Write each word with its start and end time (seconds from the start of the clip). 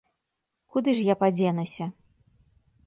Куды 0.75 0.95
ж 1.01 1.05
я 1.09 1.15
падзенуся? 1.21 1.85